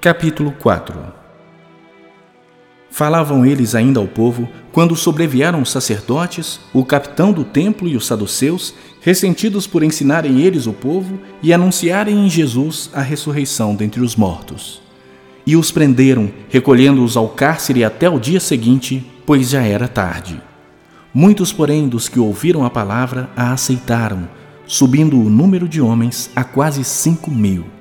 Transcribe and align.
Capítulo 0.00 0.52
4 0.52 0.98
Falavam 2.90 3.44
eles 3.44 3.74
ainda 3.74 4.00
ao 4.00 4.08
povo 4.08 4.48
quando 4.72 4.96
sobrevieram 4.96 5.60
os 5.60 5.70
sacerdotes, 5.70 6.58
o 6.72 6.86
capitão 6.86 7.34
do 7.34 7.44
templo 7.44 7.86
e 7.86 7.96
os 7.96 8.06
saduceus, 8.06 8.72
ressentidos 9.02 9.66
por 9.66 9.82
ensinarem 9.82 10.40
eles 10.40 10.66
o 10.66 10.72
povo 10.72 11.20
e 11.42 11.52
anunciarem 11.52 12.24
em 12.24 12.30
Jesus 12.30 12.88
a 12.94 13.02
ressurreição 13.02 13.74
dentre 13.74 14.00
os 14.00 14.16
mortos. 14.16 14.80
E 15.46 15.54
os 15.54 15.70
prenderam, 15.70 16.32
recolhendo-os 16.48 17.14
ao 17.14 17.28
cárcere 17.28 17.84
até 17.84 18.08
o 18.08 18.18
dia 18.18 18.40
seguinte, 18.40 19.04
pois 19.26 19.50
já 19.50 19.60
era 19.60 19.86
tarde. 19.86 20.40
Muitos, 21.12 21.52
porém, 21.52 21.86
dos 21.86 22.08
que 22.08 22.18
ouviram 22.18 22.64
a 22.64 22.70
palavra 22.70 23.28
a 23.36 23.52
aceitaram, 23.52 24.26
subindo 24.66 25.20
o 25.20 25.28
número 25.28 25.68
de 25.68 25.78
homens 25.78 26.30
a 26.34 26.42
quase 26.42 26.84
cinco 26.84 27.30
mil. 27.30 27.79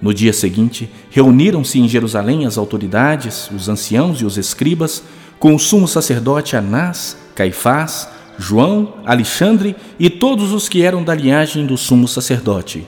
No 0.00 0.14
dia 0.14 0.32
seguinte, 0.32 0.88
reuniram-se 1.10 1.78
em 1.78 1.88
Jerusalém 1.88 2.46
as 2.46 2.56
autoridades, 2.56 3.50
os 3.50 3.68
anciãos 3.68 4.20
e 4.20 4.24
os 4.24 4.38
escribas, 4.38 5.02
com 5.38 5.54
o 5.54 5.58
sumo 5.58 5.88
sacerdote 5.88 6.56
Anás, 6.56 7.16
Caifás, 7.34 8.08
João, 8.38 8.94
Alexandre 9.04 9.74
e 9.98 10.08
todos 10.08 10.52
os 10.52 10.68
que 10.68 10.82
eram 10.82 11.02
da 11.02 11.14
linhagem 11.14 11.66
do 11.66 11.76
sumo 11.76 12.06
sacerdote. 12.06 12.86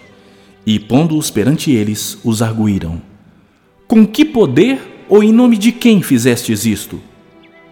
E, 0.64 0.78
pondo-os 0.78 1.30
perante 1.30 1.72
eles, 1.72 2.18
os 2.22 2.42
arguíram: 2.42 3.02
Com 3.88 4.06
que 4.06 4.24
poder 4.24 5.04
ou 5.08 5.24
em 5.24 5.32
nome 5.32 5.58
de 5.58 5.72
quem 5.72 6.00
fizestes 6.02 6.64
isto? 6.64 7.00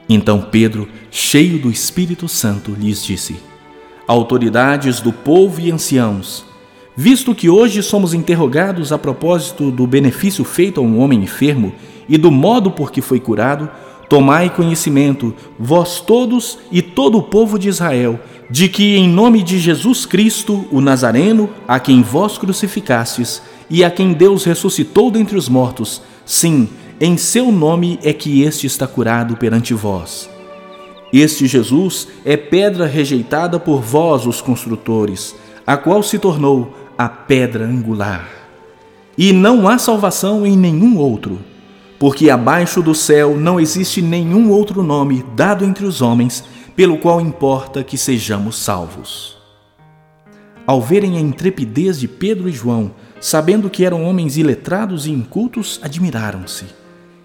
Então 0.08 0.40
Pedro, 0.40 0.88
cheio 1.10 1.58
do 1.58 1.70
Espírito 1.70 2.28
Santo, 2.28 2.72
lhes 2.72 3.04
disse: 3.04 3.36
Autoridades 4.06 5.00
do 5.00 5.12
povo 5.12 5.60
e 5.60 5.70
anciãos, 5.70 6.44
Visto 7.00 7.32
que 7.32 7.48
hoje 7.48 7.80
somos 7.80 8.12
interrogados 8.12 8.90
a 8.90 8.98
propósito 8.98 9.70
do 9.70 9.86
benefício 9.86 10.42
feito 10.42 10.80
a 10.80 10.82
um 10.82 10.98
homem 10.98 11.22
enfermo 11.22 11.72
e 12.08 12.18
do 12.18 12.28
modo 12.28 12.72
por 12.72 12.90
que 12.90 13.00
foi 13.00 13.20
curado, 13.20 13.70
tomai 14.08 14.50
conhecimento, 14.50 15.32
vós 15.56 16.00
todos 16.00 16.58
e 16.72 16.82
todo 16.82 17.16
o 17.16 17.22
povo 17.22 17.56
de 17.56 17.68
Israel, 17.68 18.18
de 18.50 18.68
que 18.68 18.96
em 18.96 19.08
nome 19.08 19.44
de 19.44 19.60
Jesus 19.60 20.04
Cristo, 20.06 20.66
o 20.72 20.80
Nazareno, 20.80 21.48
a 21.68 21.78
quem 21.78 22.02
vós 22.02 22.36
crucificastes 22.36 23.40
e 23.70 23.84
a 23.84 23.92
quem 23.92 24.12
Deus 24.12 24.42
ressuscitou 24.42 25.08
dentre 25.08 25.38
os 25.38 25.48
mortos, 25.48 26.02
sim, 26.26 26.68
em 27.00 27.16
seu 27.16 27.52
nome 27.52 28.00
é 28.02 28.12
que 28.12 28.42
este 28.42 28.66
está 28.66 28.88
curado 28.88 29.36
perante 29.36 29.72
vós. 29.72 30.28
Este 31.12 31.46
Jesus 31.46 32.08
é 32.24 32.36
pedra 32.36 32.86
rejeitada 32.86 33.60
por 33.60 33.80
vós, 33.80 34.26
os 34.26 34.40
construtores, 34.40 35.36
a 35.64 35.76
qual 35.76 36.02
se 36.02 36.18
tornou 36.18 36.87
a 36.98 37.08
pedra 37.08 37.64
angular. 37.64 38.28
E 39.16 39.32
não 39.32 39.68
há 39.68 39.78
salvação 39.78 40.44
em 40.44 40.56
nenhum 40.56 40.98
outro, 40.98 41.38
porque 41.96 42.28
abaixo 42.28 42.82
do 42.82 42.92
céu 42.92 43.36
não 43.36 43.60
existe 43.60 44.02
nenhum 44.02 44.50
outro 44.50 44.82
nome 44.82 45.24
dado 45.36 45.64
entre 45.64 45.86
os 45.86 46.02
homens 46.02 46.42
pelo 46.74 46.98
qual 46.98 47.20
importa 47.20 47.84
que 47.84 47.96
sejamos 47.96 48.56
salvos. 48.56 49.38
Ao 50.66 50.82
verem 50.82 51.16
a 51.16 51.20
intrepidez 51.20 52.00
de 52.00 52.08
Pedro 52.08 52.48
e 52.48 52.52
João, 52.52 52.90
sabendo 53.20 53.70
que 53.70 53.84
eram 53.84 54.04
homens 54.04 54.36
iletrados 54.36 55.06
e 55.06 55.12
incultos, 55.12 55.78
admiraram-se 55.80 56.64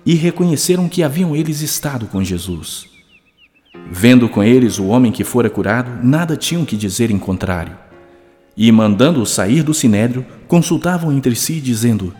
e 0.05 0.13
reconheceram 0.13 0.87
que 0.87 1.01
haviam 1.01 1.35
eles 1.35 1.61
estado 1.61 2.05
com 2.05 2.23
Jesus. 2.23 2.85
Vendo 3.91 4.29
com 4.29 4.43
eles 4.43 4.77
o 4.77 4.85
homem 4.85 5.11
que 5.11 5.23
fora 5.23 5.49
curado, 5.49 6.03
nada 6.03 6.37
tinham 6.37 6.63
que 6.63 6.77
dizer 6.77 7.09
em 7.09 7.17
contrário. 7.17 7.75
E, 8.55 8.71
mandando-os 8.71 9.31
sair 9.31 9.63
do 9.63 9.73
sinédrio, 9.73 10.25
consultavam 10.47 11.11
entre 11.11 11.35
si, 11.35 11.59
dizendo: 11.59 12.13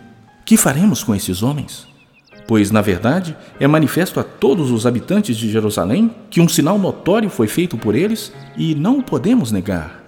Que 0.44 0.56
faremos 0.56 1.04
com 1.04 1.14
esses 1.14 1.42
homens? 1.42 1.86
Pois, 2.46 2.70
na 2.70 2.82
verdade, 2.82 3.36
é 3.58 3.66
manifesto 3.66 4.20
a 4.20 4.24
todos 4.24 4.70
os 4.70 4.86
habitantes 4.86 5.36
de 5.36 5.50
Jerusalém 5.50 6.10
que 6.28 6.40
um 6.40 6.48
sinal 6.48 6.78
notório 6.78 7.30
foi 7.30 7.46
feito 7.46 7.76
por 7.78 7.94
eles 7.94 8.32
e 8.56 8.74
não 8.74 8.98
o 8.98 9.02
podemos 9.02 9.50
negar. 9.50 10.02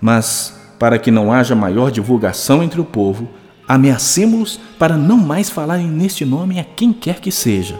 Mas, 0.00 0.58
para 0.78 0.98
que 0.98 1.10
não 1.10 1.32
haja 1.32 1.54
maior 1.54 1.90
divulgação 1.90 2.62
entre 2.62 2.80
o 2.80 2.84
povo, 2.84 3.28
ameacemos-los 3.66 4.60
para 4.78 4.96
não 4.96 5.16
mais 5.16 5.48
falarem 5.48 5.88
neste 5.88 6.24
nome 6.24 6.60
a 6.60 6.64
quem 6.64 6.92
quer 6.92 7.20
que 7.20 7.32
seja. 7.32 7.78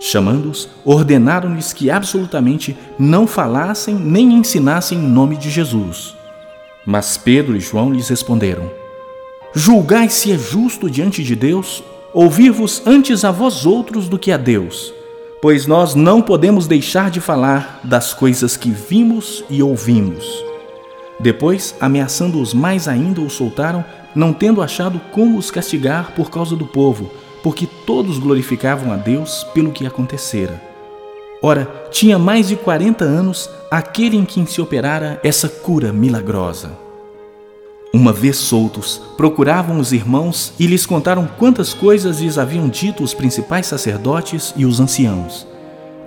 Chamando-os, 0.00 0.68
ordenaram-lhes 0.84 1.72
que 1.72 1.90
absolutamente 1.90 2.76
não 2.98 3.26
falassem 3.26 3.94
nem 3.94 4.34
ensinassem 4.34 4.98
em 4.98 5.08
nome 5.08 5.36
de 5.36 5.50
Jesus. 5.50 6.15
Mas 6.86 7.16
Pedro 7.16 7.56
e 7.56 7.60
João 7.60 7.92
lhes 7.92 8.08
responderam: 8.08 8.70
Julgai 9.52 10.08
se 10.08 10.30
é 10.30 10.38
justo 10.38 10.88
diante 10.88 11.24
de 11.24 11.34
Deus 11.34 11.82
ouvir-vos 12.14 12.80
antes 12.86 13.24
a 13.24 13.32
vós 13.32 13.66
outros 13.66 14.08
do 14.08 14.18
que 14.18 14.30
a 14.30 14.36
Deus, 14.36 14.94
pois 15.42 15.66
nós 15.66 15.94
não 15.94 16.22
podemos 16.22 16.66
deixar 16.66 17.10
de 17.10 17.20
falar 17.20 17.80
das 17.82 18.14
coisas 18.14 18.56
que 18.56 18.70
vimos 18.70 19.44
e 19.50 19.62
ouvimos. 19.62 20.24
Depois, 21.18 21.74
ameaçando-os 21.80 22.54
mais 22.54 22.86
ainda, 22.86 23.20
os 23.20 23.32
soltaram, 23.32 23.84
não 24.14 24.32
tendo 24.32 24.62
achado 24.62 25.00
como 25.10 25.36
os 25.36 25.50
castigar 25.50 26.12
por 26.12 26.30
causa 26.30 26.54
do 26.54 26.66
povo, 26.66 27.10
porque 27.42 27.66
todos 27.84 28.18
glorificavam 28.18 28.92
a 28.92 28.96
Deus 28.96 29.44
pelo 29.52 29.72
que 29.72 29.86
acontecera. 29.86 30.62
Ora, 31.42 31.86
tinha 31.90 32.18
mais 32.18 32.48
de 32.48 32.56
quarenta 32.56 33.04
anos 33.04 33.48
aquele 33.70 34.16
em 34.16 34.24
quem 34.24 34.46
se 34.46 34.60
operara 34.60 35.20
essa 35.22 35.48
cura 35.48 35.92
milagrosa. 35.92 36.70
Uma 37.92 38.12
vez 38.12 38.36
soltos, 38.36 39.00
procuravam 39.16 39.78
os 39.78 39.92
irmãos 39.92 40.52
e 40.58 40.66
lhes 40.66 40.84
contaram 40.84 41.26
quantas 41.38 41.72
coisas 41.72 42.20
lhes 42.20 42.36
haviam 42.36 42.68
dito 42.68 43.02
os 43.02 43.14
principais 43.14 43.66
sacerdotes 43.66 44.52
e 44.56 44.66
os 44.66 44.80
anciãos. 44.80 45.46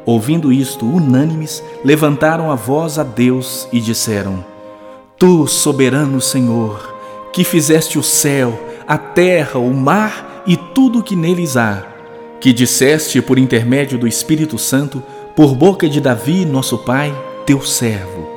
Ouvindo 0.06 0.52
isto, 0.52 0.86
unânimes, 0.86 1.64
levantaram 1.84 2.52
a 2.52 2.56
voz 2.56 3.00
a 3.00 3.04
Deus 3.04 3.68
e 3.72 3.80
disseram: 3.80 4.44
Tu, 5.18 5.48
soberano 5.48 6.20
Senhor, 6.22 6.96
que 7.32 7.44
fizeste 7.44 7.98
o 7.98 8.04
céu, 8.04 8.60
a 8.88 8.98
terra, 8.98 9.60
o 9.60 9.74
mar 9.74 10.44
e 10.46 10.56
tudo 10.58 11.00
o 11.00 11.04
que 11.04 11.16
neles 11.16 11.58
há, 11.58 11.84
que 12.40 12.54
disseste 12.54 13.22
por 13.22 13.38
intermédio 13.38 13.98
do 13.98 14.08
Espírito 14.08 14.58
Santo 14.58 15.04
por 15.36 15.56
boca 15.56 15.88
de 15.88 16.02
Davi, 16.02 16.46
nosso 16.46 16.78
pai, 16.78 17.14
teu 17.46 17.62
servo. 17.62 18.28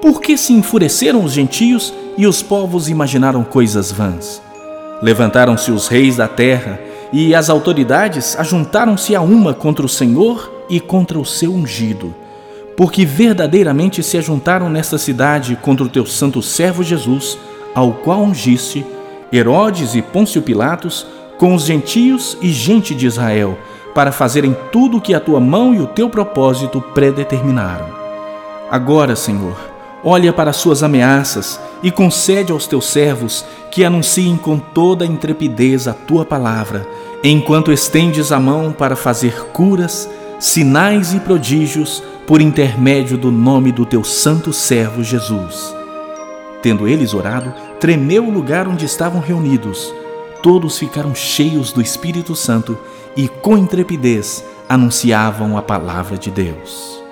Por 0.00 0.20
que 0.20 0.36
se 0.36 0.52
enfureceram 0.52 1.24
os 1.24 1.32
gentios 1.32 1.92
e 2.16 2.26
os 2.26 2.42
povos 2.42 2.88
imaginaram 2.88 3.44
coisas 3.44 3.92
vãs? 3.92 4.40
Levantaram-se 5.02 5.70
os 5.70 5.88
reis 5.88 6.16
da 6.16 6.28
terra 6.28 6.80
e 7.12 7.34
as 7.34 7.50
autoridades 7.50 8.36
ajuntaram-se 8.38 9.14
a 9.14 9.20
uma 9.20 9.52
contra 9.52 9.84
o 9.84 9.88
Senhor 9.88 10.64
e 10.70 10.78
contra 10.78 11.18
o 11.18 11.24
seu 11.24 11.52
ungido, 11.52 12.14
porque 12.76 13.04
verdadeiramente 13.04 14.02
se 14.02 14.16
ajuntaram 14.16 14.70
nesta 14.70 14.96
cidade 14.96 15.58
contra 15.60 15.84
o 15.84 15.88
teu 15.88 16.06
santo 16.06 16.40
servo 16.40 16.82
Jesus, 16.82 17.36
ao 17.74 17.92
qual 17.92 18.22
ungiste 18.22 18.86
Herodes 19.32 19.94
e 19.94 20.02
Pôncio 20.02 20.42
Pilatos, 20.42 21.06
com 21.38 21.54
os 21.54 21.64
gentios 21.64 22.36
e 22.40 22.50
gente 22.50 22.94
de 22.94 23.06
Israel, 23.06 23.56
para 23.94 24.12
fazerem 24.12 24.56
tudo 24.70 24.98
o 24.98 25.00
que 25.00 25.14
a 25.14 25.20
tua 25.20 25.40
mão 25.40 25.74
e 25.74 25.80
o 25.80 25.86
teu 25.86 26.08
propósito 26.08 26.80
predeterminaram. 26.80 27.86
Agora, 28.70 29.16
Senhor, 29.16 29.56
olha 30.04 30.32
para 30.32 30.50
as 30.50 30.56
suas 30.56 30.82
ameaças 30.82 31.60
e 31.82 31.90
concede 31.90 32.52
aos 32.52 32.66
teus 32.66 32.86
servos 32.86 33.44
que 33.70 33.84
anunciem 33.84 34.36
com 34.36 34.58
toda 34.58 35.04
a 35.04 35.08
intrepidez 35.08 35.88
a 35.88 35.92
tua 35.92 36.24
palavra, 36.24 36.86
enquanto 37.22 37.72
estendes 37.72 38.32
a 38.32 38.38
mão 38.38 38.72
para 38.72 38.96
fazer 38.96 39.46
curas, 39.52 40.08
sinais 40.38 41.12
e 41.12 41.20
prodígios 41.20 42.02
por 42.26 42.40
intermédio 42.40 43.18
do 43.18 43.30
nome 43.30 43.72
do 43.72 43.84
teu 43.84 44.04
santo 44.04 44.52
servo 44.52 45.02
Jesus. 45.02 45.74
Tendo 46.62 46.86
eles 46.86 47.14
orado, 47.14 47.52
tremeu 47.80 48.26
o 48.26 48.30
lugar 48.30 48.68
onde 48.68 48.84
estavam 48.84 49.20
reunidos. 49.20 49.92
Todos 50.42 50.78
ficaram 50.78 51.14
cheios 51.14 51.72
do 51.72 51.82
Espírito 51.82 52.34
Santo 52.34 52.78
e 53.16 53.28
com 53.28 53.58
intrepidez 53.58 54.44
anunciavam 54.68 55.58
a 55.58 55.62
palavra 55.62 56.16
de 56.16 56.30
Deus. 56.30 57.02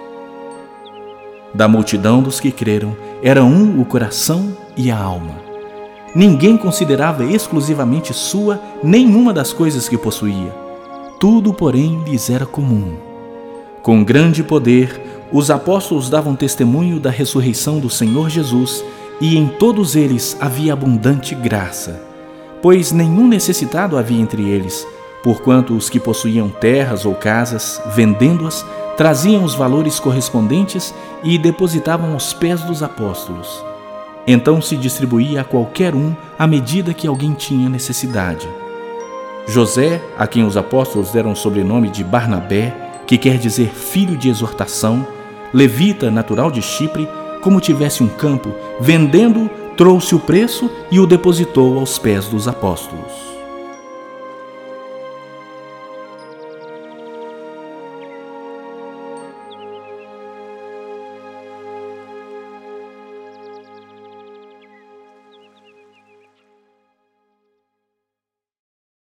Da 1.52 1.68
multidão 1.68 2.22
dos 2.22 2.40
que 2.40 2.50
creram, 2.50 2.96
era 3.22 3.44
um 3.44 3.80
o 3.80 3.84
coração 3.84 4.56
e 4.76 4.90
a 4.90 4.98
alma. 4.98 5.34
Ninguém 6.14 6.56
considerava 6.56 7.24
exclusivamente 7.24 8.14
sua 8.14 8.60
nenhuma 8.82 9.32
das 9.32 9.52
coisas 9.52 9.88
que 9.88 9.98
possuía. 9.98 10.54
Tudo, 11.20 11.52
porém, 11.52 12.02
lhes 12.06 12.30
era 12.30 12.46
comum. 12.46 12.96
Com 13.82 14.04
grande 14.04 14.42
poder, 14.42 15.00
os 15.32 15.50
apóstolos 15.50 16.08
davam 16.08 16.34
testemunho 16.34 16.98
da 16.98 17.10
ressurreição 17.10 17.78
do 17.78 17.90
Senhor 17.90 18.30
Jesus, 18.30 18.84
e 19.20 19.36
em 19.36 19.48
todos 19.48 19.96
eles 19.96 20.36
havia 20.40 20.72
abundante 20.72 21.34
graça, 21.34 22.07
pois 22.62 22.92
nenhum 22.92 23.26
necessitado 23.26 23.96
havia 23.96 24.20
entre 24.20 24.48
eles, 24.48 24.86
porquanto 25.22 25.76
os 25.76 25.88
que 25.88 26.00
possuíam 26.00 26.48
terras 26.48 27.04
ou 27.04 27.14
casas, 27.14 27.80
vendendo-as, 27.94 28.64
traziam 28.96 29.44
os 29.44 29.54
valores 29.54 30.00
correspondentes 30.00 30.94
e 31.22 31.38
depositavam 31.38 32.12
aos 32.12 32.32
pés 32.32 32.62
dos 32.62 32.82
apóstolos. 32.82 33.64
Então 34.26 34.60
se 34.60 34.76
distribuía 34.76 35.40
a 35.40 35.44
qualquer 35.44 35.94
um 35.94 36.14
à 36.38 36.46
medida 36.46 36.92
que 36.92 37.06
alguém 37.06 37.32
tinha 37.32 37.68
necessidade. 37.68 38.48
José, 39.46 40.02
a 40.18 40.26
quem 40.26 40.44
os 40.44 40.56
apóstolos 40.56 41.10
deram 41.10 41.32
o 41.32 41.36
sobrenome 41.36 41.88
de 41.88 42.04
Barnabé, 42.04 42.74
que 43.06 43.16
quer 43.16 43.38
dizer 43.38 43.70
filho 43.70 44.16
de 44.16 44.28
exortação, 44.28 45.06
levita 45.54 46.10
natural 46.10 46.50
de 46.50 46.60
Chipre, 46.60 47.08
como 47.40 47.60
tivesse 47.60 48.02
um 48.02 48.08
campo, 48.08 48.52
vendendo 48.78 49.48
trouxe 49.78 50.12
o 50.12 50.18
preço 50.18 50.68
e 50.90 50.98
o 50.98 51.06
depositou 51.06 51.78
aos 51.78 52.00
pés 52.00 52.26
dos 52.26 52.48
apóstolos. 52.48 53.27